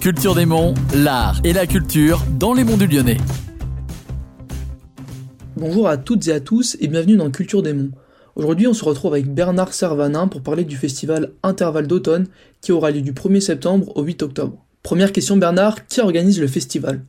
[0.00, 3.18] Culture des Monts, l'art et la culture dans les monts du Lyonnais.
[5.58, 7.90] Bonjour à toutes et à tous et bienvenue dans Culture des Monts.
[8.34, 12.28] Aujourd'hui, on se retrouve avec Bernard Servanin pour parler du festival Intervalle d'automne
[12.62, 14.64] qui aura lieu du 1er septembre au 8 octobre.
[14.82, 17.02] Première question Bernard, qui organise le festival?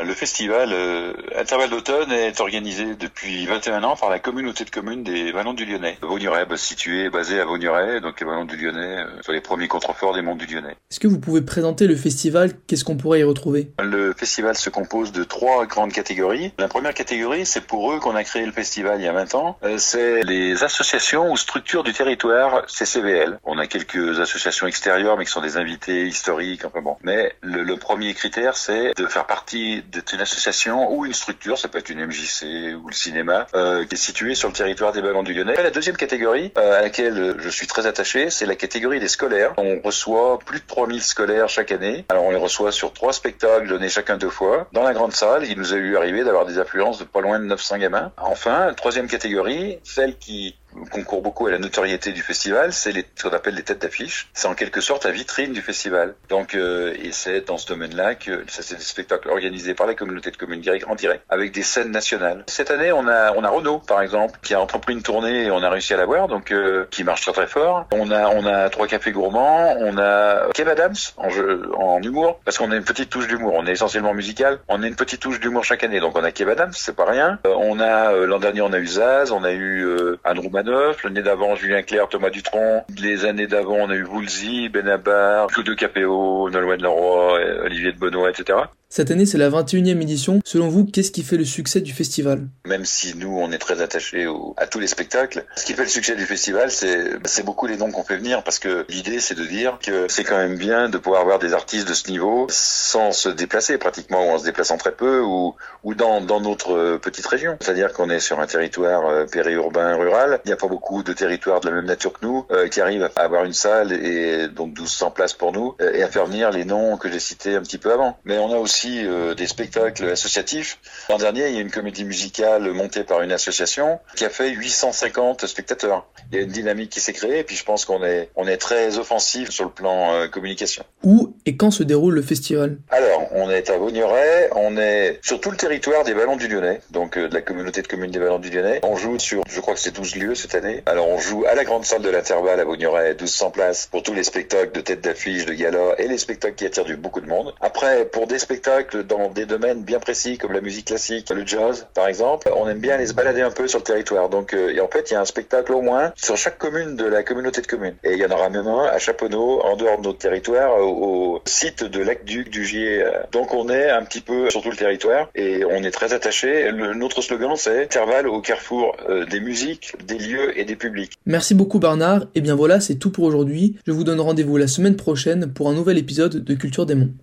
[0.00, 5.02] Le festival euh, Intervalle d'automne est organisé depuis 21 ans par la communauté de communes
[5.02, 5.98] des Vallons du Lyonnais.
[6.02, 9.68] Vaugneray, bah, situé, basé à Vaugneray, donc les Vallons du Lyonnais, euh, sont les premiers
[9.68, 10.76] contreforts des monts du Lyonnais.
[10.90, 12.52] Est-ce que vous pouvez présenter le festival?
[12.66, 13.70] Qu'est-ce qu'on pourrait y retrouver?
[13.80, 16.52] Le festival se compose de trois grandes catégories.
[16.58, 19.34] La première catégorie, c'est pour eux qu'on a créé le festival il y a 20
[19.34, 19.58] ans.
[19.62, 23.38] Euh, c'est les associations ou structures du territoire CCVL.
[23.44, 26.96] On a quelques associations extérieures, mais qui sont des invités historiques, enfin bon.
[27.02, 31.58] Mais le, le premier critère, c'est de faire partie d'être une association ou une structure,
[31.58, 34.92] ça peut être une MJC ou le cinéma, euh, qui est située sur le territoire
[34.92, 35.54] des Ballons du Lyonnais.
[35.54, 39.54] La deuxième catégorie euh, à laquelle je suis très attaché, c'est la catégorie des scolaires.
[39.56, 42.04] On reçoit plus de 3000 scolaires chaque année.
[42.08, 44.68] Alors on les reçoit sur trois spectacles donnés chacun deux fois.
[44.72, 47.38] Dans la grande salle, il nous a eu arrivé d'avoir des affluences de pas loin
[47.38, 48.12] de 900 gamins.
[48.18, 50.56] Enfin, troisième catégorie, celle qui
[50.90, 54.28] concourt beaucoup à la notoriété du festival, c'est ce qu'on appelle les têtes d'affiche.
[54.34, 56.14] C'est en quelque sorte la vitrine du festival.
[56.28, 59.94] Donc, euh, et c'est dans ce domaine-là que ça, c'est des spectacles organisés par la
[59.94, 62.44] communauté de communes grecques en direct, avec des scènes nationales.
[62.46, 65.50] Cette année, on a on a Renault, par exemple, qui a entrepris une tournée et
[65.50, 67.86] on a réussi à la voir, donc euh, qui marche très très fort.
[67.92, 72.40] On a on a trois cafés gourmands, on a Kev Adams en jeu, en humour,
[72.44, 73.54] parce qu'on a une petite touche d'humour.
[73.56, 76.32] On est essentiellement musical, on a une petite touche d'humour chaque année, donc on a
[76.32, 77.38] Kev Adams, c'est pas rien.
[77.46, 80.50] Euh, on a euh, l'an dernier on a eu Zaz, on a eu euh, Andrew
[80.50, 82.84] Manon, L'année d'avant, Julien Clerc, Thomas Dutronc.
[82.98, 88.30] Les années d'avant, on a eu Woolsey, Benabar, Claude Capéo, Nolwenn Leroy, Olivier de Benoît,
[88.30, 88.58] etc.
[88.88, 90.40] Cette année, c'est la 21e édition.
[90.44, 92.46] Selon vous, qu'est-ce qui fait le succès du festival?
[92.66, 95.88] Même si nous, on est très attachés à tous les spectacles, ce qui fait le
[95.88, 99.44] succès du festival, c'est beaucoup les dons qu'on fait venir, parce que l'idée, c'est de
[99.44, 103.10] dire que c'est quand même bien de pouvoir avoir des artistes de ce niveau sans
[103.10, 105.54] se déplacer pratiquement, ou en se déplaçant très peu, ou,
[105.94, 107.56] dans, dans notre petite région.
[107.60, 110.40] C'est-à-dire qu'on est sur un territoire euh, périurbain, rural.
[110.44, 112.80] Il n'y a pas beaucoup de territoires de la même nature que nous euh, qui
[112.80, 116.26] arrivent à avoir une salle et donc 1200 places pour nous, euh, et à faire
[116.26, 118.18] venir les noms que j'ai cités un petit peu avant.
[118.24, 120.78] Mais on a aussi euh, des spectacles associatifs.
[121.08, 124.50] L'an dernier, il y a une comédie musicale montée par une association qui a fait
[124.50, 126.06] 850 spectateurs.
[126.30, 128.46] Il y a une dynamique qui s'est créée et puis je pense qu'on est, on
[128.46, 130.84] est très offensif sur le plan euh, communication.
[131.02, 132.78] Où et quand se déroule le festival?
[132.90, 136.80] Alors, on est à Vaugneray, on est sur tout le territoire des Ballons du Lyonnais,
[136.90, 138.80] donc euh, de la communauté de communes des Ballons du Lyonnais.
[138.82, 140.82] On joue sur, je crois que c'est 12 lieux cette année.
[140.86, 144.12] Alors, on joue à la grande salle de l'intervalle à Vaugneray, 1200 places pour tous
[144.12, 147.28] les spectacles de tête d'affiche, de gala et les spectacles qui attirent du beaucoup de
[147.28, 147.54] monde.
[147.60, 148.65] Après, pour des spectacles
[149.08, 152.78] dans des domaines bien précis comme la musique classique, le jazz par exemple, on aime
[152.78, 154.28] bien aller se balader un peu sur le territoire.
[154.28, 157.04] Donc euh, en fait, il y a un spectacle au moins sur chaque commune de
[157.04, 157.94] la communauté de communes.
[158.04, 161.40] Et il y en aura même un à Chaponneau, en dehors de notre territoire, au,
[161.44, 163.04] site de Lac-Duc du Gier.
[163.32, 166.70] Donc on est un petit peu sur tout le territoire et on est très attaché.
[166.72, 171.12] notre slogan c'est Intervalle au carrefour euh, des musiques, des lieux et des publics.
[171.26, 172.26] Merci beaucoup Bernard.
[172.34, 173.76] Et bien voilà, c'est tout pour aujourd'hui.
[173.86, 177.16] Je vous donne rendez-vous la semaine prochaine pour un nouvel épisode de Culture des Monts.